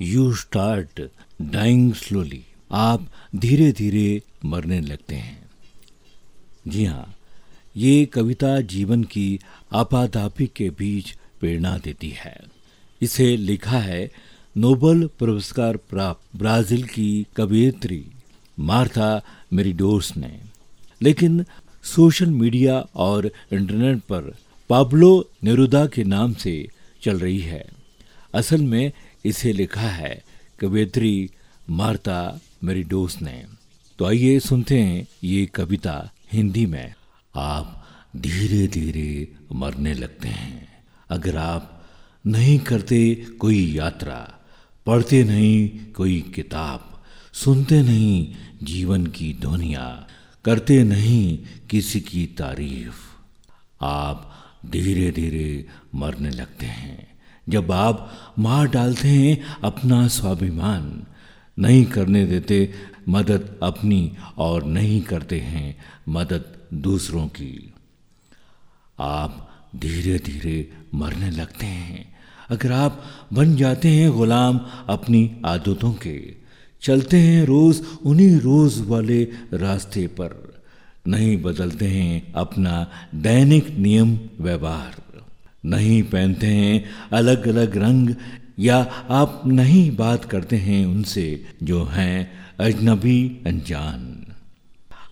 [0.00, 1.00] You start
[1.42, 3.06] dying slowly आप
[3.36, 5.50] धीरे धीरे मरने लगते हैं।
[6.68, 7.16] जी हाँ
[7.76, 9.40] ये कविता जीवन की
[9.72, 12.40] आपाधापी के बीच प्रेरणा देती है।
[13.02, 14.10] इसे लिखा है
[14.56, 18.06] नोबल पुरस्कार प्राप्त ब्राज़ील की कवियत्री
[18.58, 19.22] मार्था
[19.52, 20.40] मेरिडोस ने।
[21.02, 21.44] लेकिन
[21.84, 24.34] सोशल मीडिया और इंटरनेट पर
[24.68, 26.68] पाब्लो नेरुदा के नाम से
[27.02, 27.64] चल रही है।
[28.34, 28.92] असल में
[29.24, 30.24] इसे लिखा है,
[30.60, 31.30] कवियत्री
[31.70, 33.44] मार्ता मेरिडोस ने।
[33.98, 36.94] तो आइए सुनते हैं ये कविता हिंदी में।
[37.34, 40.68] आप धीरे धीरे मरने लगते हैं।
[41.10, 41.86] अगर आप
[42.26, 44.34] नहीं करते कोई यात्रा,
[44.86, 50.06] पढ़ते नहीं कोई किताब, सुनते नहीं जीवन की ध्वनिया
[50.44, 51.38] करते नहीं
[51.70, 52.94] किसी की तारीफ़,
[53.84, 54.32] आप
[54.66, 57.15] धीरे धीरे मरने लगते हैं।
[57.48, 61.04] जब आप मार डालते हैं अपना स्वाभिमान,
[61.58, 62.74] नहीं करने देते,
[63.08, 65.76] मदद अपनी और नहीं करते हैं
[66.08, 67.74] मदद दूसरों की।
[69.00, 72.16] आप धीरे धीरे मरने लगते हैं।
[72.50, 76.34] अगर आप बन जाते हैं गुलाम अपनी आदतों के,
[76.82, 80.62] चलते हैं रोज उन्हीं रोज वाले रास्ते पर,
[81.08, 85.05] नहीं बदलते हैं अपना दैनिक नियम व्यवहार
[85.66, 88.10] नहीं पहनते हैं अलग अलग रंग,
[88.58, 88.78] या
[89.10, 94.26] आप नहीं बात करते हैं उनसे, जो हैं अजनबी अनजान।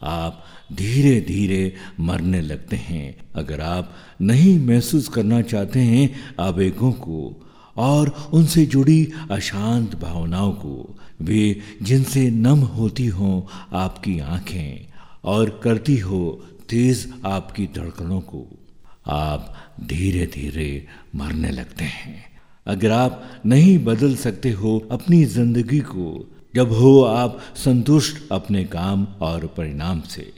[0.02, 7.46] आप धीरे धीरे मरने लगते हैं। अगर आप नहीं महसूस करना चाहते हैं आवेगों को,
[7.76, 13.42] और उनसे जुड़ी अशांत भावनाओं को, वे जिनसे नम होती हों
[13.78, 14.92] आपकी आँखें,
[15.24, 18.63] और करती हो तेज आपकी धड़कनों को।
[19.06, 22.24] आप धीरे धीरे मरने लगते हैं।
[22.66, 29.06] अगर आप नहीं बदल सकते हो अपनी ज़िंदगी को, जब हो आप संतुष्ट अपने काम
[29.20, 30.32] और परिणाम से।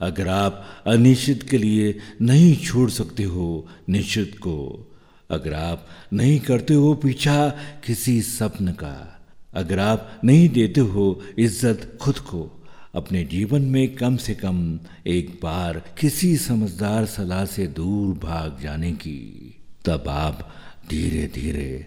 [0.00, 4.88] अगर आप अनिश्चित के लिए नहीं छोड़ सकते हो निश्चित को।
[5.30, 7.48] अगर आप नहीं करते हो पीछा
[7.86, 9.22] किसी सपन का।
[9.54, 12.61] अगर आप नहीं देते हो इज़्ज़त खुद को।
[12.94, 18.92] अपने जीवन में कम से कम एक बार किसी समझदार सलाह से दूर भाग जाने
[18.92, 19.54] की,
[19.84, 20.54] तब आप
[20.90, 21.86] धीरे धीरे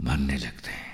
[0.00, 0.85] मरने लगते हैं।